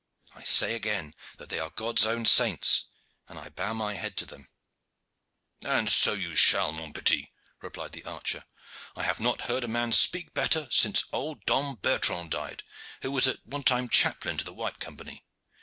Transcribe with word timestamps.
I 0.33 0.41
say 0.43 0.73
again 0.73 1.13
that 1.37 1.49
they 1.49 1.59
are 1.59 1.69
God's 1.69 2.07
own 2.07 2.25
saints, 2.25 2.85
and 3.29 3.37
I 3.37 3.49
bow 3.49 3.75
my 3.75 3.93
head 3.93 4.17
to 4.17 4.25
them." 4.25 4.49
"And 5.63 5.91
so 5.91 6.13
you 6.13 6.33
shall, 6.35 6.71
mon 6.71 6.91
petit," 6.91 7.31
replied 7.61 7.91
the 7.91 8.03
archer. 8.03 8.43
"I 8.95 9.03
have 9.03 9.19
not 9.19 9.41
heard 9.41 9.63
a 9.63 9.67
man 9.67 9.91
speak 9.91 10.33
better 10.33 10.67
since 10.71 11.03
old 11.13 11.45
Dom 11.45 11.75
Bertrand 11.75 12.31
died, 12.31 12.63
who 13.03 13.11
was 13.11 13.27
at 13.27 13.45
one 13.45 13.61
time 13.61 13.87
chaplain 13.89 14.37
to 14.39 14.43
the 14.43 14.53
White 14.55 14.79
Company. 14.79 15.23